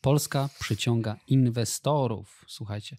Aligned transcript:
Polska 0.00 0.48
przyciąga 0.60 1.16
inwestorów. 1.26 2.44
Słuchajcie. 2.48 2.96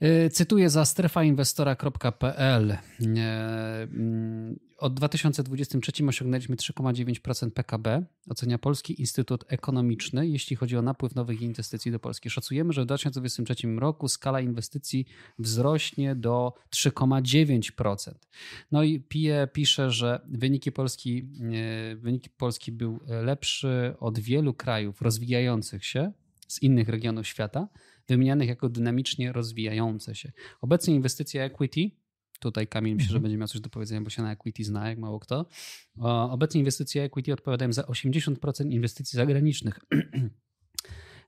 E, 0.00 0.30
cytuję 0.30 0.70
za 0.70 0.84
strefainwestora.pl. 0.84 2.70
E, 2.70 2.78
mm, 3.82 4.58
od 4.78 4.94
2023 4.94 6.08
osiągnęliśmy 6.08 6.56
3,9% 6.56 7.50
PKB, 7.50 8.04
ocenia 8.30 8.58
Polski 8.58 9.00
Instytut 9.00 9.44
Ekonomiczny, 9.48 10.28
jeśli 10.28 10.56
chodzi 10.56 10.76
o 10.76 10.82
napływ 10.82 11.14
nowych 11.14 11.42
inwestycji 11.42 11.92
do 11.92 11.98
Polski. 11.98 12.30
Szacujemy, 12.30 12.72
że 12.72 12.82
w 12.82 12.86
2023 12.86 13.78
roku 13.78 14.08
skala 14.08 14.40
inwestycji 14.40 15.06
wzrośnie 15.38 16.14
do 16.14 16.54
3,9%. 16.70 18.14
No 18.72 18.82
i 18.82 19.00
PIE 19.00 19.48
pisze, 19.52 19.90
że 19.90 20.20
wyniki 20.28 20.72
Polski, 20.72 21.28
e, 21.92 21.96
wyniki 21.96 22.30
Polski 22.30 22.72
był 22.72 23.00
lepszy 23.06 23.94
od 24.00 24.18
wielu 24.18 24.54
krajów 24.54 25.02
rozwijających 25.02 25.84
się 25.84 26.12
z 26.48 26.62
innych 26.62 26.88
regionów 26.88 27.26
świata 27.26 27.68
wymienianych 28.08 28.48
jako 28.48 28.68
dynamicznie 28.68 29.32
rozwijające 29.32 30.14
się. 30.14 30.32
Obecnie 30.60 30.94
inwestycje 30.94 31.44
equity 31.44 31.90
Tutaj 32.40 32.66
Kamil 32.66 32.94
myślę, 32.94 33.08
że 33.08 33.16
mhm. 33.16 33.22
będzie 33.22 33.38
miał 33.38 33.48
coś 33.48 33.60
do 33.60 33.70
powiedzenia, 33.70 34.00
bo 34.00 34.10
się 34.10 34.22
na 34.22 34.32
equity 34.32 34.64
zna, 34.64 34.88
jak 34.88 34.98
mało 34.98 35.20
kto. 35.20 35.46
Obecnie 36.30 36.58
inwestycje 36.58 37.02
equity 37.02 37.32
odpowiadają 37.32 37.72
za 37.72 37.82
80% 37.82 38.72
inwestycji 38.72 39.16
zagranicznych. 39.16 39.78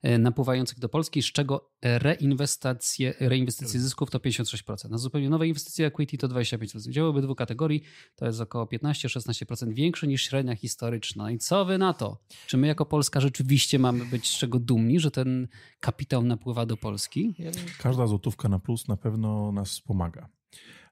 E, 0.02 0.18
napływających 0.18 0.78
do 0.78 0.88
Polski, 0.88 1.22
z 1.22 1.26
czego 1.26 1.70
reinwestacje, 1.82 3.14
reinwestycje 3.20 3.80
zysków 3.80 4.10
to 4.10 4.18
56%. 4.18 4.90
Na 4.90 4.98
zupełnie 4.98 5.30
nowe 5.30 5.48
inwestycje 5.48 5.86
equity 5.86 6.18
to 6.18 6.28
25%. 6.28 6.90
Dział 6.90 7.06
obydwu 7.06 7.34
kategorii 7.34 7.82
to 8.16 8.26
jest 8.26 8.40
około 8.40 8.64
15-16% 8.64 9.72
większe 9.72 10.06
niż 10.06 10.22
średnia 10.22 10.56
historyczna. 10.56 11.30
I 11.30 11.38
co 11.38 11.64
wy 11.64 11.78
na 11.78 11.94
to? 11.94 12.18
Czy 12.46 12.56
my 12.56 12.66
jako 12.66 12.86
Polska 12.86 13.20
rzeczywiście 13.20 13.78
mamy 13.78 14.04
być 14.04 14.28
z 14.28 14.38
czego 14.38 14.58
dumni, 14.58 15.00
że 15.00 15.10
ten 15.10 15.48
kapitał 15.80 16.22
napływa 16.24 16.66
do 16.66 16.76
Polski? 16.76 17.34
Każda 17.78 18.06
złotówka 18.06 18.48
na 18.48 18.58
plus 18.58 18.88
na 18.88 18.96
pewno 18.96 19.52
nas 19.52 19.70
wspomaga. 19.70 20.28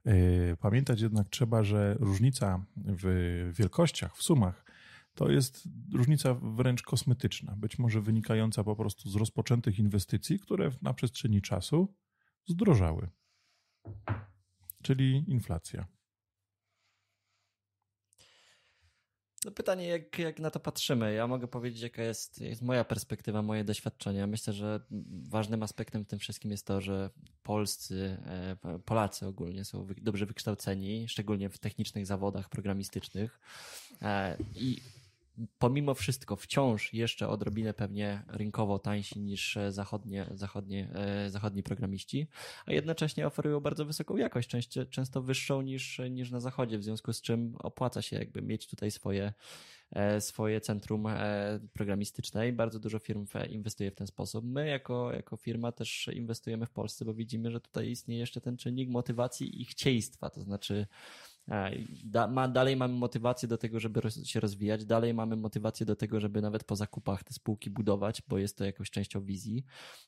E, 0.07 0.57
pamiętać 0.57 1.01
jednak 1.01 1.29
trzeba, 1.29 1.63
że 1.63 1.97
różnica 2.01 2.65
w 2.77 3.51
wielkościach, 3.55 4.17
w 4.17 4.23
sumach 4.23 4.66
to 5.17 5.31
jest 5.31 5.69
różnica 5.93 6.35
wręcz 6.35 6.83
kosmetyczna, 6.83 7.57
być 7.57 7.79
może 7.79 8.01
wynikająca 8.01 8.65
po 8.65 8.77
prostu 8.77 9.11
z 9.11 9.17
rozpoczętych 9.17 9.79
inwestycji, 9.79 10.39
które 10.39 10.71
na 10.83 10.95
przestrzeni 10.95 11.43
czasu 11.43 11.95
zdrożały, 12.47 13.09
czyli 14.83 15.25
inflacja. 15.29 15.87
No 19.45 19.53
pytanie, 19.53 19.89
jak, 19.89 20.19
jak 20.19 20.41
na 20.41 20.51
to 20.51 20.61
patrzymy. 20.61 21.15
Ja 21.15 21.27
mogę 21.27 21.49
powiedzieć, 21.49 21.83
jaka 21.83 22.03
jest, 22.03 22.41
jest 22.41 22.63
moja 22.63 22.85
perspektywa, 22.85 23.43
moje 23.43 23.65
doświadczenia. 23.65 24.27
Myślę, 24.27 24.53
że 24.53 24.81
ważnym 25.29 25.63
aspektem 25.63 26.05
w 26.05 26.09
tym 26.09 26.19
wszystkim 26.19 26.51
jest 26.51 26.67
to, 26.67 26.81
że 26.81 27.11
polscy, 27.43 28.19
e, 28.65 28.79
Polacy 28.85 29.27
ogólnie 29.27 29.65
są 29.65 29.87
dobrze 30.03 30.27
wykształceni, 30.27 31.09
szczególnie 31.09 31.51
w 31.51 31.59
technicznych 31.59 32.07
zawodach 32.07 32.49
programistycznych. 32.49 33.41
E, 34.03 34.37
I 34.55 34.81
pomimo 35.59 35.95
wszystko 35.95 36.37
wciąż 36.37 36.93
jeszcze 36.93 37.29
odrobinę 37.29 37.75
pewnie 37.75 38.23
rynkowo 38.29 38.79
tańsi 38.79 39.21
niż 39.21 39.59
zachodnie, 39.69 40.27
zachodnie, 40.35 40.91
e, 40.95 41.31
zachodni 41.31 41.63
programiści, 41.63 42.29
a 42.67 42.73
jednocześnie 42.73 43.27
oferują 43.27 43.61
bardzo 43.61 43.85
wysoką 43.85 44.17
jakość, 44.17 44.49
często, 44.49 44.87
często 44.87 45.23
wyższą 45.23 45.63
niż, 45.63 46.01
niż 46.11 46.31
na 46.31 46.41
zachodzie, 46.41 46.79
w 46.79 46.85
związku 46.85 47.13
z 47.13 47.23
czym 47.23 47.57
opłaca 47.59 48.03
się 48.03 48.17
jakby 48.17 48.43
mieć 48.43 48.67
tutaj 48.67 48.91
swoje, 48.91 49.33
e, 49.91 50.21
swoje 50.21 50.61
centrum 50.61 51.07
e, 51.07 51.61
programistyczne 51.73 52.49
i 52.49 52.53
bardzo 52.53 52.79
dużo 52.79 52.99
firm 52.99 53.27
inwestuje 53.51 53.91
w 53.91 53.95
ten 53.95 54.07
sposób. 54.07 54.45
My 54.45 54.69
jako, 54.69 55.13
jako 55.13 55.37
firma 55.37 55.73
też 55.73 56.11
inwestujemy 56.13 56.67
w 56.67 56.71
Polsce, 56.71 57.05
bo 57.05 57.15
widzimy, 57.15 57.51
że 57.51 57.61
tutaj 57.61 57.91
istnieje 57.91 58.21
jeszcze 58.21 58.41
ten 58.41 58.57
czynnik 58.57 58.91
motywacji 58.91 59.63
i 59.63 59.65
chcieństwa, 59.65 60.31
to 60.31 60.43
znaczy 60.43 60.87
Da, 62.05 62.27
ma, 62.27 62.49
dalej 62.49 62.77
mamy 62.77 62.95
motywację 62.95 63.49
do 63.49 63.59
tego, 63.59 63.81
żeby 63.81 64.01
się 64.25 64.41
rozwijać, 64.41 64.85
dalej 64.85 65.15
mamy 65.15 65.37
motywację 65.37 65.87
do 65.87 65.97
tego, 65.97 66.21
żeby 66.21 66.43
nawet 66.43 66.65
po 66.65 66.77
zakupach 66.77 67.25
te 67.25 67.35
spółki 67.35 67.71
budować, 67.71 68.23
bo 68.29 68.39
jest 68.39 68.59
to 68.59 68.65
jakąś 68.65 68.91
częścią 68.91 69.25
wizji. 69.25 69.65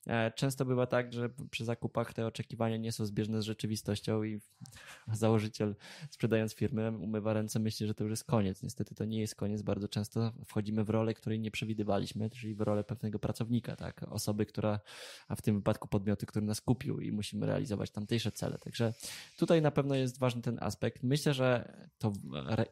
E, 0.06 0.32
często 0.32 0.64
bywa 0.64 0.86
tak, 0.86 1.12
że 1.12 1.30
przy 1.50 1.64
zakupach 1.64 2.14
te 2.14 2.26
oczekiwania 2.26 2.76
nie 2.76 2.92
są 2.92 3.06
zbieżne 3.06 3.42
z 3.42 3.44
rzeczywistością 3.44 4.22
i 4.22 4.40
założyciel 5.12 5.76
sprzedając 6.10 6.54
firmę 6.54 6.90
umywa 6.90 7.32
ręce, 7.32 7.58
myśli, 7.58 7.86
że 7.86 7.94
to 7.94 8.04
już 8.04 8.10
jest 8.10 8.24
koniec. 8.24 8.62
Niestety 8.62 8.94
to 8.94 9.04
nie 9.04 9.20
jest 9.20 9.34
koniec. 9.34 9.62
Bardzo 9.62 9.88
często 9.88 10.32
wchodzimy 10.46 10.84
w 10.84 10.90
rolę, 10.90 11.14
której 11.14 11.40
nie 11.40 11.50
przewidywaliśmy, 11.50 12.30
czyli 12.30 12.54
w 12.54 12.60
rolę 12.60 12.84
pewnego 12.84 13.18
pracownika, 13.18 13.76
tak? 13.76 14.02
Osoby, 14.02 14.46
która, 14.46 14.80
a 15.28 15.36
w 15.36 15.42
tym 15.42 15.56
wypadku 15.56 15.88
podmioty, 15.88 16.26
który 16.26 16.46
nas 16.46 16.60
kupił 16.60 17.00
i 17.00 17.12
musimy 17.12 17.46
realizować 17.46 17.90
tamtejsze 17.90 18.32
cele. 18.32 18.58
Także 18.58 18.92
tutaj 19.36 19.62
na 19.62 19.70
pewno 19.70 19.94
jest 19.94 20.18
ważny 20.18 20.42
ten 20.42 20.58
aspekt. 20.60 21.02
Myślę, 21.02 21.27
myślę, 21.28 21.34
że 21.34 21.88
to 21.98 22.12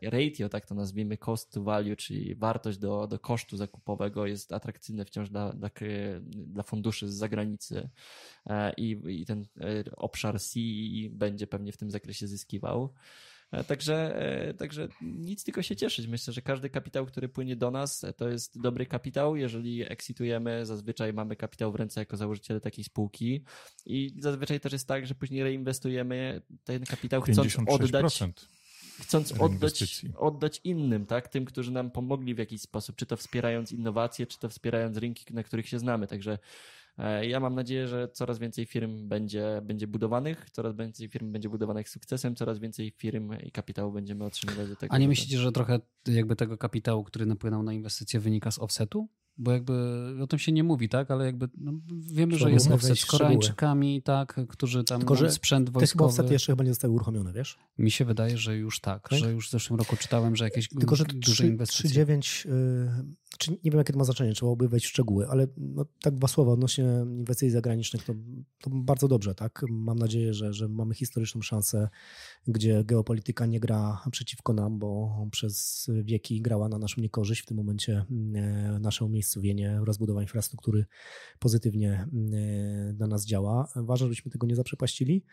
ratio, 0.02 0.48
tak 0.48 0.66
to 0.66 0.74
nazwijmy, 0.74 1.16
cost 1.16 1.52
to 1.52 1.62
value, 1.62 1.96
czyli 1.96 2.34
wartość 2.34 2.78
do, 2.78 3.06
do 3.06 3.18
kosztu 3.18 3.56
zakupowego 3.56 4.26
jest 4.26 4.52
atrakcyjne 4.52 5.04
wciąż 5.04 5.30
dla, 5.30 5.52
dla, 5.52 5.70
dla 6.28 6.62
funduszy 6.62 7.08
z 7.08 7.14
zagranicy 7.14 7.88
e, 8.46 8.72
i, 8.76 9.00
i 9.06 9.26
ten 9.26 9.46
e, 9.60 9.84
obszar 9.96 10.40
C 10.40 10.60
będzie 11.10 11.46
pewnie 11.46 11.72
w 11.72 11.76
tym 11.76 11.90
zakresie 11.90 12.26
zyskiwał. 12.26 12.94
E, 13.50 13.64
także, 13.64 14.18
także 14.58 14.88
nic 15.02 15.44
tylko 15.44 15.62
się 15.62 15.76
cieszyć. 15.76 16.06
Myślę, 16.06 16.32
że 16.32 16.42
każdy 16.42 16.70
kapitał, 16.70 17.06
który 17.06 17.28
płynie 17.28 17.56
do 17.56 17.70
nas, 17.70 18.04
to 18.16 18.28
jest 18.28 18.60
dobry 18.60 18.86
kapitał. 18.86 19.36
Jeżeli 19.36 19.92
exitujemy, 19.92 20.66
zazwyczaj 20.66 21.12
mamy 21.12 21.36
kapitał 21.36 21.72
w 21.72 21.74
ręce 21.74 22.00
jako 22.00 22.16
założyciele 22.16 22.60
takiej 22.60 22.84
spółki 22.84 23.44
i 23.86 24.14
zazwyczaj 24.18 24.60
też 24.60 24.72
jest 24.72 24.88
tak, 24.88 25.06
że 25.06 25.14
później 25.14 25.42
reinwestujemy 25.42 26.42
ten 26.64 26.84
kapitał 26.84 27.22
chcąc 27.22 27.56
oddać 27.68 28.22
chcąc 29.00 29.32
oddać, 29.32 30.04
oddać 30.16 30.60
innym, 30.64 31.06
tak? 31.06 31.28
Tym, 31.28 31.44
którzy 31.44 31.70
nam 31.70 31.90
pomogli 31.90 32.34
w 32.34 32.38
jakiś 32.38 32.60
sposób, 32.60 32.96
czy 32.96 33.06
to 33.06 33.16
wspierając 33.16 33.72
innowacje, 33.72 34.26
czy 34.26 34.38
to 34.38 34.48
wspierając 34.48 34.96
rynki, 34.96 35.34
na 35.34 35.42
których 35.42 35.68
się 35.68 35.78
znamy. 35.78 36.06
Także 36.06 36.38
E, 36.38 36.38
ja 37.22 37.40
mam 37.40 37.54
nadzieję, 37.54 37.88
że 37.88 38.08
coraz 38.08 38.38
więcej 38.38 38.66
firm 38.66 39.08
będzie, 39.08 39.62
będzie 39.64 39.86
budowanych, 39.86 40.50
coraz 40.50 40.76
więcej 40.76 41.08
firm 41.08 41.32
będzie 41.32 41.48
budowanych 41.48 41.88
sukcesem, 41.88 42.36
coraz 42.36 42.58
więcej 42.58 42.90
firm 42.90 43.32
i 43.44 43.50
kapitału 43.50 43.92
będziemy 43.92 44.24
otrzymywać 44.24 44.68
do 44.68 44.76
tego. 44.76 44.94
A 44.94 44.98
nie 44.98 45.08
myślicie, 45.08 45.38
że 45.38 45.52
trochę 45.52 45.80
jakby 46.08 46.36
tego 46.36 46.58
kapitału, 46.58 47.04
który 47.04 47.26
napłynął 47.26 47.62
na 47.62 47.72
inwestycje, 47.72 48.20
wynika 48.20 48.50
z 48.50 48.58
offsetu? 48.58 49.08
Bo 49.38 49.52
jakby 49.52 49.72
o 50.22 50.26
tym 50.26 50.38
się 50.38 50.52
nie 50.52 50.64
mówi, 50.64 50.88
tak? 50.88 51.10
Ale 51.10 51.26
jakby 51.26 51.48
no, 51.58 51.72
wiemy, 51.90 52.38
że 52.38 52.50
jest 52.50 52.70
offset 52.70 52.98
z 52.98 53.06
Koreańczykami, 53.06 54.02
tak? 54.02 54.40
Którzy 54.48 54.84
tam 54.84 54.98
Tylko, 54.98 55.16
że 55.16 55.30
sprzęt 55.30 55.70
wojskowy. 55.70 55.98
Te 55.98 56.04
offset 56.04 56.30
jeszcze 56.30 56.52
chyba 56.52 56.64
nie 56.64 56.70
zostały 56.70 56.94
uruchomione, 56.94 57.32
wiesz? 57.32 57.58
Mi 57.78 57.90
się 57.90 58.04
wydaje, 58.04 58.38
że 58.38 58.56
już 58.56 58.80
tak, 58.80 59.08
tak? 59.08 59.18
że 59.18 59.32
już 59.32 59.48
w 59.48 59.50
zeszłym 59.50 59.78
roku 59.78 59.96
czytałem, 59.96 60.36
że 60.36 60.44
jakieś 60.44 60.68
Tylko, 60.68 60.96
że 60.96 61.04
duże 61.04 61.46
inwestycje. 61.46 62.04
3,9 62.06 62.48
czy 63.38 63.50
nie 63.50 63.70
wiem, 63.70 63.78
jakie 63.78 63.92
to 63.92 63.98
ma 63.98 64.04
znaczenie, 64.04 64.32
trzeba 64.32 64.46
byłoby 64.46 64.68
wejść 64.68 64.86
w 64.86 64.88
szczegóły, 64.88 65.28
ale 65.28 65.46
no, 65.56 65.86
tak 66.02 66.14
dwa 66.14 66.28
słowa 66.28 66.52
odnośnie 66.52 66.84
inwestycji 67.06 67.50
zagranicznych, 67.50 68.04
to, 68.04 68.14
to 68.60 68.70
bardzo 68.70 69.08
dobrze, 69.08 69.34
tak? 69.34 69.62
Mam 69.68 69.98
nadzieję, 69.98 70.34
że, 70.34 70.52
że 70.52 70.68
mamy 70.68 70.94
historyczną 70.94 71.42
szansę, 71.42 71.88
gdzie 72.48 72.84
geopolityka 72.84 73.46
nie 73.46 73.60
gra 73.60 74.02
przeciwko 74.10 74.52
nam, 74.52 74.78
bo 74.78 75.16
przez 75.30 75.86
wieki 76.02 76.42
grała 76.42 76.68
na 76.68 76.78
naszą 76.78 77.00
niekorzyść. 77.00 77.42
W 77.42 77.46
tym 77.46 77.56
momencie 77.56 78.04
e, 78.34 78.78
nasze 78.80 79.04
umiejscowienie, 79.04 79.80
rozbudowa 79.84 80.22
infrastruktury 80.22 80.84
pozytywnie 81.38 82.08
e, 82.32 82.92
dla 82.92 83.06
nas 83.06 83.26
działa. 83.26 83.68
Ważne, 83.76 84.06
żebyśmy 84.06 84.30
tego 84.30 84.46
nie 84.46 84.56
zaprzepaścili. 84.56 85.24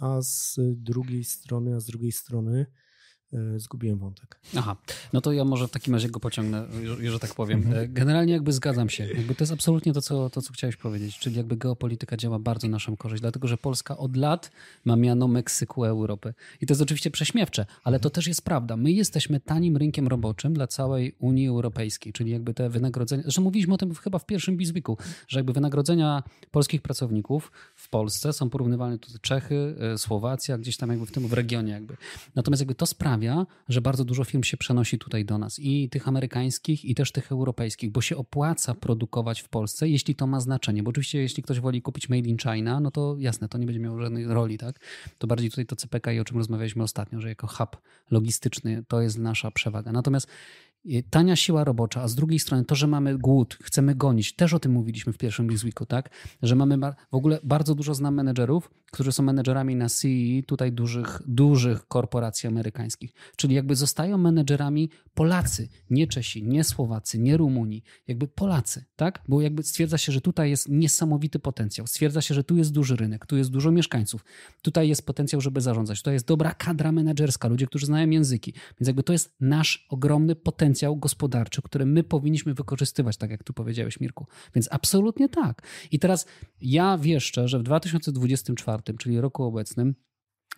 A 0.00 0.22
z 0.22 0.60
drugiej 0.76 1.24
strony, 1.24 1.74
a 1.76 1.80
z 1.80 1.86
drugiej 1.86 2.12
strony, 2.12 2.66
zgubiłem 3.56 3.98
wątek. 3.98 4.40
Aha, 4.56 4.76
no 5.12 5.20
to 5.20 5.32
ja 5.32 5.44
może 5.44 5.68
w 5.68 5.70
takim 5.70 5.94
razie 5.94 6.08
go 6.08 6.20
pociągnę, 6.20 6.66
że 7.10 7.18
tak 7.18 7.34
powiem. 7.34 7.58
Mhm. 7.58 7.84
E, 7.84 7.88
generalnie 7.88 8.32
jakby 8.32 8.52
zgadzam 8.52 8.90
się. 8.90 9.06
Jakby 9.06 9.34
to 9.34 9.44
jest 9.44 9.52
absolutnie 9.52 9.92
to 9.92 10.02
co, 10.02 10.30
to, 10.30 10.42
co 10.42 10.52
chciałeś 10.52 10.76
powiedzieć, 10.76 11.18
czyli 11.18 11.36
jakby 11.36 11.56
geopolityka 11.56 12.16
działa 12.16 12.38
bardzo 12.38 12.68
naszą 12.68 12.96
korzyść, 12.96 13.20
dlatego 13.20 13.48
że 13.48 13.56
Polska 13.56 13.96
od 13.96 14.16
lat 14.16 14.50
ma 14.84 14.96
miano 14.96 15.28
Meksyku 15.28 15.84
Europy. 15.84 16.34
I 16.60 16.66
to 16.66 16.72
jest 16.72 16.82
oczywiście 16.82 17.10
prześmiewcze, 17.10 17.66
ale 17.84 18.00
to 18.00 18.10
też 18.10 18.26
jest 18.26 18.42
prawda. 18.42 18.76
My 18.76 18.92
jesteśmy 18.92 19.40
tanim 19.40 19.76
rynkiem 19.76 20.08
roboczym 20.08 20.54
dla 20.54 20.66
całej 20.66 21.14
Unii 21.18 21.48
Europejskiej, 21.48 22.12
czyli 22.12 22.30
jakby 22.30 22.54
te 22.54 22.70
wynagrodzenia, 22.70 23.22
zresztą 23.22 23.42
mówiliśmy 23.42 23.74
o 23.74 23.78
tym 23.78 23.94
chyba 23.94 24.18
w 24.18 24.26
pierwszym 24.26 24.56
Bizweeku, 24.56 24.98
że 25.28 25.38
jakby 25.38 25.52
wynagrodzenia 25.52 26.22
polskich 26.50 26.82
pracowników 26.82 27.52
w 27.74 27.88
Polsce 27.88 28.32
są 28.32 28.50
porównywalne 28.50 28.98
tutaj 28.98 29.18
Czechy, 29.20 29.76
e, 29.80 29.98
Słowacja, 29.98 30.58
gdzieś 30.58 30.76
tam 30.76 30.90
jakby 30.90 31.06
w 31.06 31.12
tym 31.12 31.28
w 31.28 31.32
regionie 31.32 31.72
jakby. 31.72 31.96
Natomiast 32.34 32.60
jakby 32.60 32.74
to 32.74 32.86
sprawia, 32.86 33.17
sprawia, 33.18 33.46
że 33.68 33.80
bardzo 33.80 34.04
dużo 34.04 34.24
firm 34.24 34.42
się 34.42 34.56
przenosi 34.56 34.98
tutaj 34.98 35.24
do 35.24 35.38
nas 35.38 35.58
i 35.58 35.88
tych 35.88 36.08
amerykańskich, 36.08 36.84
i 36.84 36.94
też 36.94 37.12
tych 37.12 37.32
europejskich, 37.32 37.90
bo 37.90 38.00
się 38.00 38.16
opłaca 38.16 38.74
produkować 38.74 39.40
w 39.40 39.48
Polsce, 39.48 39.88
jeśli 39.88 40.14
to 40.14 40.26
ma 40.26 40.40
znaczenie. 40.40 40.82
Bo 40.82 40.88
oczywiście, 40.90 41.18
jeśli 41.18 41.42
ktoś 41.42 41.60
woli 41.60 41.82
kupić 41.82 42.08
Made 42.08 42.28
in 42.28 42.36
China, 42.38 42.80
no 42.80 42.90
to 42.90 43.16
jasne, 43.18 43.48
to 43.48 43.58
nie 43.58 43.66
będzie 43.66 43.80
miało 43.80 44.00
żadnej 44.00 44.26
roli, 44.26 44.58
tak? 44.58 44.80
To 45.18 45.26
bardziej 45.26 45.50
tutaj 45.50 45.66
to 45.66 45.76
CPK 45.76 46.12
i 46.12 46.20
o 46.20 46.24
czym 46.24 46.36
rozmawialiśmy 46.36 46.82
ostatnio, 46.82 47.20
że 47.20 47.28
jako 47.28 47.46
hub 47.46 47.76
logistyczny 48.10 48.84
to 48.88 49.00
jest 49.00 49.18
nasza 49.18 49.50
przewaga. 49.50 49.92
Natomiast 49.92 50.28
tania 51.10 51.36
siła 51.36 51.64
robocza, 51.64 52.02
a 52.02 52.08
z 52.08 52.14
drugiej 52.14 52.38
strony 52.38 52.64
to, 52.64 52.74
że 52.74 52.86
mamy 52.86 53.18
głód, 53.18 53.58
chcemy 53.62 53.94
gonić, 53.94 54.34
też 54.34 54.54
o 54.54 54.58
tym 54.58 54.72
mówiliśmy 54.72 55.12
w 55.12 55.18
pierwszym 55.18 55.46
Bizweeku, 55.46 55.86
tak? 55.86 56.10
Że 56.42 56.54
mamy 56.54 56.78
w 57.10 57.14
ogóle 57.14 57.38
bardzo 57.44 57.74
dużo 57.74 57.94
znam 57.94 58.14
menedżerów, 58.14 58.70
którzy 58.90 59.12
są 59.12 59.22
menedżerami 59.22 59.76
na 59.76 59.88
CE 59.88 60.08
tutaj 60.46 60.72
dużych, 60.72 61.22
dużych 61.26 61.88
korporacji 61.88 62.46
amerykańskich. 62.46 63.12
Czyli 63.36 63.54
jakby 63.54 63.76
zostają 63.76 64.18
menedżerami 64.18 64.90
Polacy, 65.14 65.68
nie 65.90 66.06
Czesi, 66.06 66.44
nie 66.44 66.64
Słowacy, 66.64 67.18
nie 67.18 67.36
Rumuni, 67.36 67.82
jakby 68.06 68.28
Polacy, 68.28 68.84
tak? 68.96 69.22
Bo 69.28 69.40
jakby 69.40 69.62
stwierdza 69.62 69.98
się, 69.98 70.12
że 70.12 70.20
tutaj 70.20 70.50
jest 70.50 70.68
niesamowity 70.68 71.38
potencjał. 71.38 71.86
Stwierdza 71.86 72.22
się, 72.22 72.34
że 72.34 72.44
tu 72.44 72.56
jest 72.56 72.72
duży 72.72 72.96
rynek, 72.96 73.26
tu 73.26 73.36
jest 73.36 73.50
dużo 73.50 73.70
mieszkańców, 73.70 74.24
tutaj 74.62 74.88
jest 74.88 75.06
potencjał, 75.06 75.40
żeby 75.40 75.60
zarządzać, 75.60 75.98
tutaj 75.98 76.14
jest 76.14 76.26
dobra 76.26 76.54
kadra 76.54 76.92
menedżerska, 76.92 77.48
ludzie, 77.48 77.66
którzy 77.66 77.86
znają 77.86 78.10
języki. 78.10 78.52
Więc 78.52 78.86
jakby 78.86 79.02
to 79.02 79.12
jest 79.12 79.34
nasz 79.40 79.86
ogromny 79.88 80.36
potencjał 80.36 80.77
gospodarczy, 80.96 81.62
który 81.62 81.86
my 81.86 82.02
powinniśmy 82.04 82.54
wykorzystywać, 82.54 83.16
tak 83.16 83.30
jak 83.30 83.44
tu 83.44 83.52
powiedziałeś, 83.52 84.00
Mirku. 84.00 84.26
Więc 84.54 84.68
absolutnie 84.70 85.28
tak. 85.28 85.62
I 85.90 85.98
teraz 85.98 86.26
ja 86.60 86.98
wieszczę, 86.98 87.48
że 87.48 87.58
w 87.58 87.62
2024, 87.62 88.82
czyli 88.98 89.20
roku 89.20 89.44
obecnym, 89.44 89.94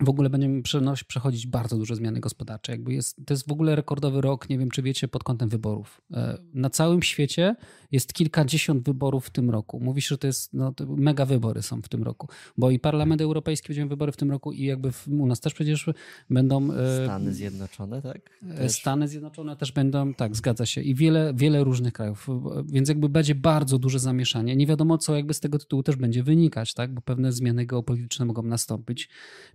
w 0.00 0.08
ogóle 0.08 0.31
będziemy 0.31 0.62
przechodzić 1.06 1.47
bardzo 1.47 1.76
duże 1.76 1.97
zmiany 1.97 2.20
gospodarcze. 2.20 2.73
Jakby 2.73 2.93
jest, 2.93 3.17
to 3.26 3.35
jest 3.35 3.49
w 3.49 3.52
ogóle 3.52 3.76
rekordowy 3.76 4.20
rok, 4.20 4.49
nie 4.49 4.58
wiem 4.58 4.70
czy 4.70 4.82
wiecie, 4.82 5.08
pod 5.08 5.25
kątem 5.25 5.49
wyborów. 5.49 6.00
E, 6.12 6.38
na 6.55 6.70
całym 6.70 7.02
świecie 7.02 7.56
jest 7.93 8.12
kilkadziesiąt 8.12 8.85
wyborów 8.85 9.26
w 9.26 9.31
tym 9.31 9.50
roku. 9.50 9.81
Mówi 9.81 10.02
się, 10.02 10.08
że 10.08 10.19
to 10.19 10.26
jest, 10.26 10.55
no, 10.55 10.73
to 10.73 10.87
mega 10.87 11.26
wybory 11.26 11.62
są 11.62 11.82
w 11.82 11.88
tym 11.88 12.02
roku, 12.02 12.29
bo 12.56 12.70
i 12.70 12.79
Parlament 12.79 13.23
Europejski 13.23 13.69
będzie 13.69 13.87
wybory 13.87 14.12
w 14.12 14.17
tym 14.17 14.31
roku 14.31 14.52
i 14.52 14.64
jakby 14.64 14.93
w, 14.93 15.08
u 15.08 15.26
nas 15.26 15.41
też 15.41 15.55
przecież 15.55 15.91
będą... 16.31 16.73
E, 16.73 17.05
Stany 17.05 17.35
Zjednoczone, 17.35 18.03
tak? 18.03 18.31
Też. 18.56 18.73
Stany 18.73 19.08
Zjednoczone 19.08 19.56
też 19.56 19.73
będą, 19.73 20.14
tak, 20.14 20.37
zgadza 20.37 20.67
się. 20.67 20.81
I 20.81 20.94
wiele, 20.94 21.32
wiele 21.35 21.64
różnych 21.64 21.93
krajów, 21.93 22.29
więc 22.67 22.88
jakby 22.88 23.08
będzie 23.08 23.35
bardzo 23.35 23.79
duże 23.79 23.99
zamieszanie. 23.99 24.56
Nie 24.56 24.67
wiadomo 24.67 24.99
co 24.99 25.17
jakby 25.17 25.35
z 25.35 25.41
tego 25.41 25.58
tytułu 25.58 25.82
też 25.82 25.96
będzie 25.96 26.23
wynikać, 26.23 26.75
tak? 26.75 26.94
Bo 26.94 27.00
pewne 27.00 27.32
zmiany 27.32 27.67
geopolityczne 27.67 28.25
mogą 28.25 28.43
nastąpić 28.43 29.08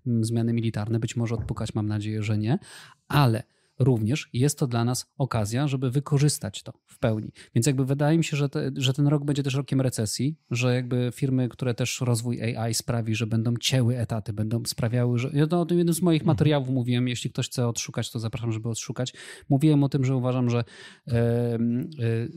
zmiany 0.06 0.35
militarne, 0.44 1.00
być 1.00 1.16
może 1.16 1.36
odpukać, 1.36 1.76
mam 1.76 1.88
nadzieję, 1.88 2.24
że 2.24 2.38
nie, 2.38 2.60
ale 3.08 3.44
również 3.80 4.30
jest 4.34 4.60
to 4.60 4.68
dla 4.68 4.86
nas 4.86 5.06
okazja, 5.18 5.68
żeby 5.68 5.92
wykorzystać 5.92 6.64
to 6.64 6.74
w 6.86 7.00
pełni. 7.00 7.32
Więc 7.56 7.68
jakby 7.68 7.86
wydaje 7.86 8.18
mi 8.18 8.24
się, 8.24 8.38
że, 8.38 8.50
te, 8.50 8.72
że 8.76 8.94
ten 8.94 9.08
rok 9.08 9.26
będzie 9.26 9.44
też 9.44 9.54
rokiem 9.54 9.82
recesji, 9.82 10.36
że 10.52 10.76
jakby 10.76 11.12
firmy, 11.14 11.50
które 11.50 11.74
też 11.74 12.02
rozwój 12.02 12.56
AI 12.56 12.74
sprawi, 12.74 13.16
że 13.16 13.28
będą 13.28 13.54
cięły 13.62 13.98
etaty, 13.98 14.34
będą 14.34 14.66
sprawiały, 14.66 15.20
że... 15.20 15.30
Ja 15.34 15.48
to 15.48 15.62
o 15.62 15.66
tym 15.66 15.78
jednym 15.78 15.94
z 15.94 16.02
moich 16.02 16.22
mhm. 16.22 16.28
materiałów 16.28 16.70
mówiłem, 16.70 17.08
jeśli 17.08 17.30
ktoś 17.30 17.50
chce 17.50 17.68
odszukać, 17.68 18.12
to 18.12 18.20
zapraszam, 18.20 18.52
żeby 18.52 18.70
odszukać. 18.70 19.14
Mówiłem 19.50 19.84
o 19.84 19.90
tym, 19.90 20.06
że 20.06 20.16
uważam, 20.16 20.50
że 20.50 20.64
e, 21.08 21.14
e, 21.14 21.58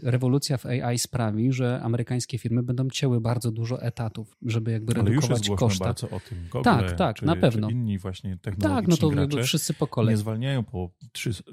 rewolucja 0.02 0.56
w 0.56 0.66
AI 0.66 0.98
sprawi, 0.98 1.52
że 1.52 1.80
amerykańskie 1.82 2.38
firmy 2.38 2.62
będą 2.62 2.88
cięły 2.90 3.20
bardzo 3.20 3.50
dużo 3.50 3.82
etatów, 3.82 4.36
żeby 4.42 4.70
jakby 4.70 4.92
Ale 4.94 5.04
redukować 5.04 5.50
koszta. 5.50 5.84
bardzo 5.84 6.10
o 6.10 6.20
tym. 6.20 6.38
Google, 6.52 6.64
tak, 6.64 6.92
tak, 6.92 7.16
czy, 7.16 7.26
na 7.26 7.36
pewno. 7.36 7.70
inni 7.70 7.98
właśnie 7.98 8.36
technologiczni 8.36 8.76
Tak, 8.76 8.88
no 8.88 8.96
to 8.96 9.10
gracze 9.10 9.42
wszyscy 9.42 9.74
po 9.74 9.86
kolei. 9.86 10.12
nie 10.12 10.16
zwalniają 10.16 10.64
po 10.64 10.90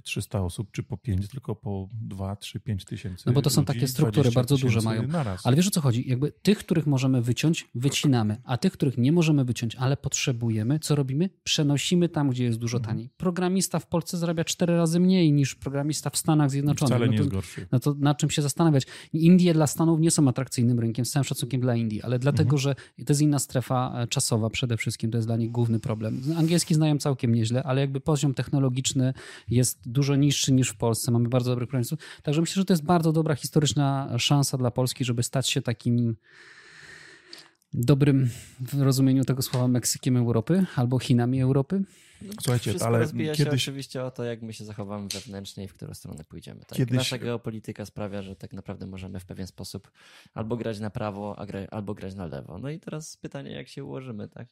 300 0.04 0.42
osób, 0.42 0.72
czy 0.72 0.84
po 0.84 0.98
5, 0.98 1.28
tylko 1.28 1.56
po 1.56 1.90
2, 2.02 2.36
3, 2.36 2.60
5 2.60 2.86
tysięcy. 2.86 3.24
No 3.26 3.34
bo 3.34 3.42
to 3.42 3.50
są 3.50 3.62
ludzi, 3.62 3.68
takie 3.74 3.88
struktury 3.88 4.32
bardzo 4.32 4.58
duże 4.58 4.82
mają. 4.82 5.04
Ale 5.44 5.56
wiesz 5.56 5.68
o 5.68 5.72
co 5.72 5.82
chodzi? 5.82 6.10
Jakby 6.10 6.32
tych, 6.32 6.58
których 6.58 6.88
możemy 6.88 7.22
wyciąć, 7.22 7.68
wycinamy, 7.76 8.38
a 8.44 8.58
tych, 8.58 8.74
których 8.74 8.98
nie 8.98 9.12
możemy 9.12 9.46
wyciąć, 9.46 9.76
ale 9.76 9.98
potrzebujemy, 9.98 10.80
co 10.80 10.96
robimy? 10.96 11.30
Przenosimy 11.44 12.10
tam, 12.10 12.30
gdzie 12.30 12.44
jest 12.44 12.60
dużo 12.60 12.78
Mhm. 12.78 12.96
taniej. 12.96 13.10
Programista 13.18 13.80
w 13.80 13.88
Polsce 13.88 14.18
zarabia 14.18 14.44
cztery 14.44 14.78
razy 14.78 15.00
mniej 15.00 15.32
niż 15.34 15.56
programista 15.56 16.10
w 16.10 16.18
Stanach 16.18 16.50
Zjednoczonych. 16.52 16.96
Wcale 16.96 17.06
nie 17.10 17.18
no 17.18 17.24
jest 17.24 17.30
to, 17.30 17.36
gorszy. 17.36 17.68
no 17.72 17.80
to 17.80 17.94
nad 17.94 18.18
czym 18.18 18.30
się 18.30 18.42
zastanawiać? 18.42 18.84
Indie 19.14 19.54
dla 19.54 19.68
Stanów 19.68 20.00
nie 20.00 20.12
są 20.12 20.28
atrakcyjnym 20.28 20.80
rynkiem, 20.80 21.06
z 21.06 21.12
całym 21.12 21.24
szacunkiem 21.24 21.62
dla 21.62 21.76
Indii, 21.76 22.02
ale 22.02 22.20
dlatego, 22.20 22.56
Mhm. 22.56 22.60
że 22.60 22.76
to 23.06 23.14
jest 23.14 23.22
inna 23.22 23.40
strefa 23.40 23.94
e, 24.04 24.08
czasowa 24.08 24.50
przede 24.50 24.78
wszystkim, 24.78 25.12
to 25.12 25.18
jest 25.18 25.28
dla 25.28 25.38
nich 25.38 25.52
główny 25.52 25.80
problem. 25.80 26.22
Angielski 26.38 26.76
znają 26.76 26.98
całkiem 26.98 27.36
nieźle, 27.36 27.64
ale 27.64 27.82
jakby 27.82 28.00
poziom 28.02 28.34
technologiczny 28.34 29.14
jest 29.50 29.65
dużo 29.86 30.16
niższy 30.16 30.52
niż 30.54 30.70
w 30.70 30.78
Polsce. 30.78 31.12
Mamy 31.12 31.30
bardzo 31.30 31.52
dobrych 31.52 31.68
programistów. 31.70 32.00
Także 32.24 32.42
myślę, 32.42 32.60
że 32.62 32.66
to 32.66 32.74
jest 32.74 32.84
bardzo 32.84 33.12
dobra 33.12 33.36
historyczna 33.36 34.16
szansa 34.18 34.58
dla 34.58 34.72
Polski, 34.72 35.06
żeby 35.06 35.24
stać 35.24 35.50
się 35.50 35.62
takim 35.62 36.16
dobrym 37.74 38.30
w 38.60 38.82
rozumieniu 38.82 39.24
tego 39.26 39.42
słowa 39.42 39.68
Meksykiem 39.68 40.18
Europy 40.18 40.66
albo 40.76 41.00
Chinami 41.00 41.42
Europy. 41.42 41.84
Słuchajcie, 42.42 42.70
Wszystko 42.70 42.88
ale 42.88 43.00
rozbija 43.00 43.36
się 43.36 43.44
kiedyś- 43.46 43.64
oczywiście 43.64 44.04
o 44.04 44.12
to, 44.12 44.24
jak 44.24 44.42
my 44.42 44.54
się 44.54 44.66
zachowamy 44.66 45.08
wewnętrznie 45.14 45.64
i 45.64 45.68
w 45.68 45.74
którą 45.74 45.94
stronę 45.94 46.24
pójdziemy. 46.24 46.60
Tak? 46.60 46.78
Kiedyś- 46.78 46.98
Nasza 46.98 47.18
geopolityka 47.18 47.86
sprawia, 47.86 48.22
że 48.22 48.36
tak 48.36 48.54
naprawdę 48.54 48.88
możemy 48.88 49.20
w 49.20 49.26
pewien 49.26 49.48
sposób 49.48 49.92
albo 50.34 50.58
grać 50.58 50.80
na 50.80 50.90
prawo, 50.90 51.36
albo 51.72 51.94
grać 51.94 52.16
na 52.16 52.26
lewo. 52.26 52.60
No 52.60 52.70
i 52.70 52.80
teraz 52.80 53.18
pytanie, 53.18 53.52
jak 53.52 53.68
się 53.68 53.84
ułożymy, 53.84 54.28
tak? 54.28 54.48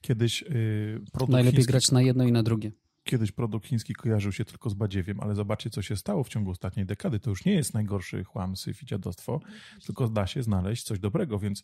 Kiedyś 0.00 0.42
yy, 0.42 1.00
produkt 1.12 1.32
Najlepiej 1.32 1.56
chiński, 1.56 1.70
grać 1.72 1.90
na 1.90 2.02
jedno 2.02 2.24
i 2.24 2.32
na 2.32 2.42
drugie. 2.42 2.72
Kiedyś 3.08 3.32
produkt 3.32 3.66
chiński 3.66 3.94
kojarzył 3.94 4.32
się 4.32 4.44
tylko 4.44 4.70
z 4.70 4.74
badziewiem, 4.74 5.20
ale 5.20 5.34
zobaczcie, 5.34 5.70
co 5.70 5.82
się 5.82 5.96
stało 5.96 6.24
w 6.24 6.28
ciągu 6.28 6.50
ostatniej 6.50 6.86
dekady. 6.86 7.20
To 7.20 7.30
już 7.30 7.44
nie 7.44 7.52
jest 7.52 7.74
najgorszy 7.74 8.24
chłam, 8.24 8.56
syf 8.56 8.82
i 8.82 8.86
dziadostwo, 8.86 9.40
tylko 9.86 10.08
da 10.08 10.26
się 10.26 10.42
znaleźć 10.42 10.82
coś 10.82 10.98
dobrego, 10.98 11.38
więc 11.38 11.62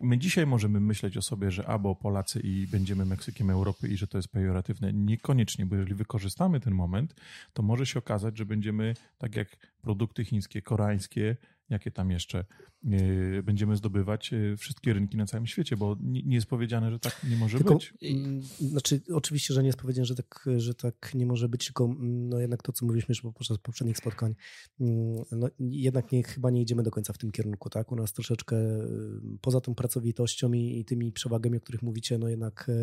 my 0.00 0.18
dzisiaj 0.18 0.46
możemy 0.46 0.80
myśleć 0.80 1.16
o 1.16 1.22
sobie, 1.22 1.50
że 1.50 1.66
albo 1.66 1.94
Polacy 1.94 2.40
i 2.40 2.66
będziemy 2.66 3.04
Meksykiem 3.04 3.50
Europy 3.50 3.88
i 3.88 3.96
że 3.96 4.06
to 4.06 4.18
jest 4.18 4.28
pejoratywne. 4.28 4.92
Niekoniecznie, 4.92 5.66
bo 5.66 5.76
jeżeli 5.76 5.94
wykorzystamy 5.94 6.60
ten 6.60 6.74
moment, 6.74 7.14
to 7.52 7.62
może 7.62 7.86
się 7.86 7.98
okazać, 7.98 8.38
że 8.38 8.46
będziemy 8.46 8.94
tak 9.18 9.36
jak 9.36 9.56
produkty 9.82 10.24
chińskie, 10.24 10.62
koreańskie, 10.62 11.36
jakie 11.70 11.90
tam 11.90 12.10
jeszcze, 12.10 12.44
yy, 12.82 13.42
będziemy 13.42 13.76
zdobywać 13.76 14.32
yy, 14.32 14.56
wszystkie 14.56 14.92
rynki 14.92 15.16
na 15.16 15.26
całym 15.26 15.46
świecie, 15.46 15.76
bo 15.76 15.96
nie, 16.00 16.34
jest 16.34 16.46
powiedziane, 16.46 16.90
że 16.90 16.98
tak 16.98 17.20
nie 17.30 17.36
może 17.36 17.58
Tylko, 17.58 17.74
być. 17.74 17.94
mm, 18.02 18.42
znaczy, 18.42 19.00
oczywiście, 19.12 19.54
że 19.54 19.62
nie 19.62 19.66
jest 19.66 19.78
powiedziane, 19.78 20.06
że 20.06 20.14
tak, 20.14 20.44
że 20.56 20.74
tak 20.74 21.14
nie 21.14 21.26
może 21.26 21.48
być, 21.48 21.64
tylko 21.64 21.84
mm, 21.84 22.28
no 22.28 22.40
jednak 22.40 22.62
to, 22.62 22.72
co 22.72 22.86
mówiliśmy 22.86 23.12
już 23.12 23.22
podczas 23.34 23.58
poprzednich 23.58 23.96
spotkań, 23.96 24.34
mm, 24.80 25.24
no 25.32 25.48
jednak 25.58 26.12
nie, 26.12 26.22
chyba 26.22 26.50
nie 26.50 26.62
idziemy 26.62 26.82
do 26.82 26.90
końca 26.90 27.12
w 27.12 27.18
tym 27.18 27.30
kierunku, 27.30 27.70
tak? 27.70 27.92
U 27.92 27.96
nas 27.96 28.12
troszeczkę 28.12 28.56
y, 28.56 29.38
poza 29.40 29.60
tą 29.60 29.74
pracowitością 29.74 30.52
i, 30.52 30.78
i 30.78 30.84
tymi 30.84 31.12
przewagami, 31.12 31.56
o 31.56 31.60
których 31.60 31.82
mówicie, 31.82 32.18
no 32.18 32.28
jednak 32.28 32.68
y, 32.68 32.74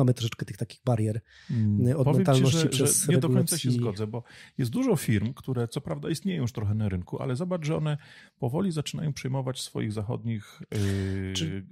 mamy 0.00 0.14
troszeczkę 0.14 0.46
tych 0.46 0.56
takich 0.56 0.80
barier 0.84 1.20
Mm, 1.50 1.96
od 1.96 2.04
Powiem 2.04 2.16
mentalności 2.16 2.56
ci, 2.56 2.62
że, 2.62 2.68
przez 2.68 3.04
że 3.04 3.12
nie 3.12 3.18
do 3.18 3.28
końca 3.28 3.58
się 3.58 3.70
zgodzę, 3.70 4.06
bo 4.06 4.22
jest 4.58 4.70
dużo 4.70 4.96
firm, 4.96 5.32
które 5.34 5.68
co 5.68 5.80
prawda 5.80 6.10
istnieją 6.10 6.42
już 6.42 6.52
trochę 6.52 6.74
na 6.74 6.88
rynku, 6.88 7.22
ale 7.22 7.36
zobacz, 7.36 7.64
że 7.64 7.76
one 7.76 7.98
powoli 8.38 8.72
zaczynają 8.72 9.12
przejmować 9.12 9.60
swoich 9.60 9.92
zachodnich 9.92 10.62
yy, 10.70 11.32
Czy- 11.34 11.66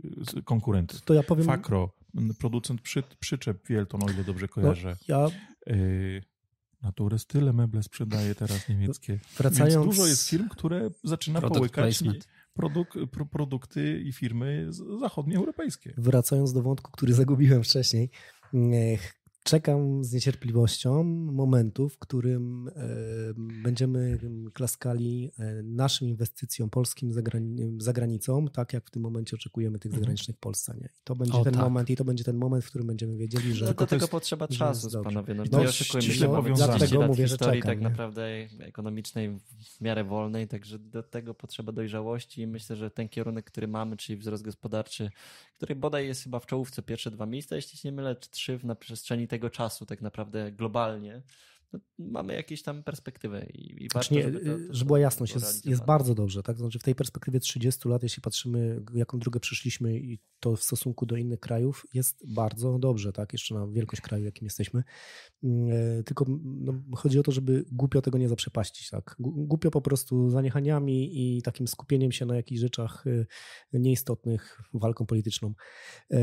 konkurentów. 0.45 1.03
To 1.03 1.15
ja 1.15 1.23
powiem, 1.23 1.47
Fakro, 1.47 1.93
producent 2.39 2.81
przy, 2.81 3.03
przyczep 3.21 3.69
Wielton, 3.69 4.03
o 4.03 4.11
ile 4.11 4.25
dobrze 4.25 4.47
no, 4.47 4.53
kojarzę. 4.55 4.97
ja 5.09 5.27
Yy, 5.67 6.23
Naturę 6.83 7.17
tyle 7.27 7.53
meble 7.53 7.83
sprzedaje 7.83 8.35
teraz 8.35 8.69
niemieckie. 8.69 9.19
wracając... 9.39 9.75
Więc 9.75 9.87
dużo 9.87 10.07
jest 10.07 10.29
firm, 10.29 10.49
które 10.49 10.91
zaczyna 11.05 11.41
Product 11.41 11.59
połykać 11.59 11.99
placement. 11.99 12.29
Produk, 12.59 12.95
pro, 13.11 13.27
produkty 13.27 14.01
i 14.01 14.13
firmy 14.13 14.67
zachodnioeuropejskie. 15.01 15.95
Wracając 15.97 16.53
do 16.53 16.63
wątku, 16.63 16.93
który 16.93 17.15
zagubiłem 17.15 17.63
wcześniej, 17.63 18.11
ech, 18.95 19.18
czekam 19.49 20.05
z 20.05 20.13
niecierpliwością 20.13 21.05
momentu, 21.33 21.89
w 21.89 21.99
którym 21.99 22.69
e, 22.69 22.73
będziemy 23.63 24.19
klaskali 24.55 25.31
e, 25.39 25.63
naszym 25.63 26.09
inwestycjom 26.09 26.71
polskim 26.71 27.13
za, 27.13 27.21
grani- 27.23 27.83
za 27.83 27.93
granicą, 27.93 28.49
tak 28.49 28.73
jak 28.73 28.87
w 28.87 28.91
tym 28.91 29.03
momencie 29.03 29.37
oczekujemy 29.37 29.79
tych 29.79 29.89
Mhm. 29.91 30.01
zagranicznych 30.03 30.37
w 30.37 30.41
Polsce. 30.41 30.75
Nie? 30.81 30.87
I 30.87 31.01
to 31.05 31.17
będzie 31.17 31.35
O, 31.39 31.45
ten 31.45 31.55
tak. 31.55 31.63
moment 31.63 31.91
i 31.91 31.97
to 31.97 32.05
będzie 32.05 32.25
ten 32.25 32.37
moment, 32.37 32.65
w 32.65 32.69
którym 32.69 32.87
będziemy 32.87 33.17
wiedzieli, 33.17 33.55
że 33.55 33.65
No, 33.65 33.71
do 33.71 33.75
to 33.79 33.87
tego 33.87 34.03
jest- 34.03 34.11
potrzeba 34.11 34.49
czasu, 34.49 34.91
dobrze. 34.91 35.05
panowie. 35.05 35.35
No, 35.35 35.45
No, 35.53 35.73
ściśle 35.73 36.03
się, 36.03 36.29
mamy 36.29 36.43
powiązane. 36.43 36.73
30 36.73 36.79
Dlatego 36.79 37.01
lat 37.01 37.09
mówię, 37.11 37.27
że 37.29 37.35
historii 37.35 37.63
czekam, 37.63 37.71
tak 37.75 37.81
nie? 37.83 37.89
naprawdę 37.89 38.27
ekonomicznej 38.61 39.39
w 39.77 39.81
miarę 39.81 40.05
wolnej, 40.05 40.49
także 40.49 40.79
do 40.79 41.03
tego 41.03 41.35
potrzeba 41.35 41.73
dojrzałości 41.73 42.41
i 42.43 42.47
myślę, 42.47 42.77
że 42.77 42.91
ten 42.91 43.09
kierunek, 43.09 43.45
który 43.45 43.69
mamy, 43.69 43.97
czyli 43.97 44.17
wzrost 44.19 44.43
gospodarczy, 44.45 45.11
który 45.57 45.77
bodaj 45.77 46.07
jest 46.07 46.23
chyba 46.23 46.41
w 46.41 46.47
czołówce 46.47 46.83
pierwsze 46.83 47.11
dwa 47.11 47.27
miejsca, 47.27 47.57
jeśli 47.57 47.79
się 47.79 47.89
nie 47.89 47.93
mylę, 47.93 48.17
czy 48.17 48.31
trzy 48.31 48.59
na 48.65 48.75
przestrzeni 48.75 49.29
tego 49.29 49.38
czasu 49.51 49.87
tak 49.87 50.01
naprawdę 50.01 50.53
globalnie, 50.53 51.23
no, 51.73 51.81
mamy 51.99 52.35
jakieś 52.35 52.63
tam 52.63 52.83
perspektywę 52.83 53.47
i, 53.47 53.85
i 53.85 53.89
warto, 53.89 54.09
Znaczy 54.09 54.15
nie, 54.15 54.23
żeby, 54.23 54.41
to, 54.41 54.67
to, 54.69 54.75
żeby 54.75 54.87
była 54.87 54.99
jasność, 54.99 55.35
jest, 55.35 55.67
jest 55.67 55.85
bardzo 55.85 56.15
dobrze. 56.15 56.43
Tak? 56.43 56.59
Znaczy 56.59 56.79
w 56.79 56.83
tej 56.83 56.95
perspektywie 56.95 57.41
30 57.41 57.89
lat, 57.89 58.03
jeśli 58.03 58.23
patrzymy, 58.23 58.83
jaką 58.95 59.19
drogę 59.19 59.41
przeszliśmy 59.41 59.99
i 59.99 60.19
to 60.41 60.57
w 60.57 60.63
stosunku 60.63 61.07
do 61.07 61.17
innych 61.17 61.41
krajów, 61.41 61.87
jest 61.95 62.35
bardzo 62.35 62.79
dobrze, 62.79 63.13
tak? 63.13 63.33
jeszcze 63.33 63.55
na 63.55 63.67
wielkość 63.67 64.03
kraju, 64.03 64.25
jakim 64.25 64.47
jesteśmy. 64.47 64.83
Mm, 65.43 65.69
e, 65.99 66.03
Tylko 66.03 66.25
no, 66.45 66.73
chodzi 66.97 67.19
o 67.19 67.23
to, 67.23 67.33
żeby 67.33 67.65
głupio 67.73 68.03
tego 68.03 68.19
nie 68.19 68.29
zaprzepaścić. 68.29 68.91
Tak? 68.91 69.17
Głupio 69.19 69.71
po 69.71 69.81
prostu 69.81 70.31
zaniechaniami 70.31 71.11
i 71.39 71.43
takim 71.43 71.69
skupieniem 71.69 72.13
się 72.13 72.27
na 72.27 72.37
jakichś 72.37 72.61
rzeczach 72.61 73.05
e, 73.73 73.79
nieistotnych, 73.79 74.63
walką 74.75 75.07
polityczną. 75.07 75.55
E, 76.11 76.19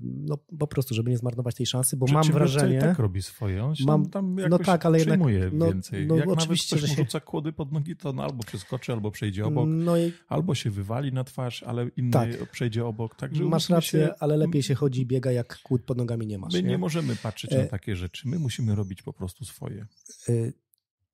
No 0.00 0.38
po 0.58 0.66
prostu, 0.66 0.94
żeby 0.94 1.10
nie 1.10 1.18
zmarnować 1.18 1.54
tej 1.54 1.66
szansy, 1.66 1.96
bo 1.96 2.06
mam 2.12 2.32
wrażenie... 2.32 2.76
i 2.76 2.80
tak 2.80 2.98
robi 2.98 3.22
swoje. 3.22 3.64
On 3.64 3.74
się 3.74 3.84
Mam- 3.84 4.10
tam 4.10 4.36
no 4.48 4.58
tak, 4.66 4.86
ale 4.86 4.98
jednak 4.98 5.20
no, 5.52 5.66
więcej. 5.66 6.06
no, 6.06 6.16
Jak 6.16 6.28
oczywiście, 6.28 6.76
nawet 6.76 6.88
że 6.88 6.94
ktoś 6.94 6.96
się... 6.98 7.04
rzuca 7.10 7.20
kłody 7.20 7.52
pod 7.52 7.72
nogi, 7.72 7.96
to 7.96 8.12
no, 8.12 8.24
albo 8.24 8.44
przeskoczy, 8.44 8.92
albo 8.92 9.10
przejdzie 9.10 9.46
obok, 9.46 9.68
No 9.68 9.98
i 9.98 10.12
albo 10.28 10.54
się 10.54 10.70
wywali 10.70 11.12
na 11.12 11.24
twarz, 11.24 11.62
ale 11.62 11.88
inny 11.96 12.10
Tak. 12.10 12.50
przejdzie 12.50 12.86
obok. 12.86 13.14
Także 13.16 13.44
masz 13.44 13.68
rację, 13.70 14.00
się, 14.00 14.14
ale 14.20 14.36
lepiej 14.36 14.62
się 14.62 14.74
chodzi 14.74 15.00
i 15.00 15.06
biega, 15.06 15.32
jak 15.32 15.58
kłód 15.62 15.82
pod 15.84 15.98
nogami 15.98 16.26
nie 16.26 16.38
masz. 16.38 16.52
My 16.52 16.62
nie 16.62 16.68
nie? 16.68 16.78
możemy 16.78 17.16
patrzeć 17.16 17.52
E- 17.52 17.58
na 17.62 17.66
takie 17.66 17.96
rzeczy. 17.96 18.28
My 18.28 18.38
musimy 18.38 18.74
robić 18.74 19.02
po 19.02 19.12
prostu 19.12 19.44
swoje. 19.44 19.86
Y, 20.28 20.52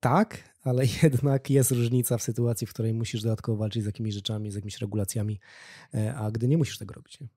Tak, 0.00 0.54
ale 0.64 0.85
jednak 1.02 1.50
jest 1.50 1.71
różnica 1.71 2.19
w 2.19 2.23
sytuacji, 2.23 2.66
w 2.66 2.71
której 2.71 2.95
musisz 2.95 3.23
dodatkowo 3.23 3.59
walczyć 3.59 3.83
z 3.83 3.87
jakimiś 3.87 4.14
rzeczami, 4.14 4.50
z 4.50 4.54
jakimiś 4.54 4.78
regulacjami, 4.78 5.40
e, 5.95 6.14
a 6.14 6.30
gdy 6.30 6.49
nie 6.49 6.59
musisz 6.59 6.78
tego 6.78 6.95
robić. 6.95 7.21
Nie? 7.21 7.28